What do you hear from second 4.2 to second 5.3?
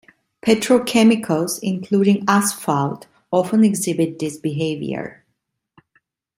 behavior.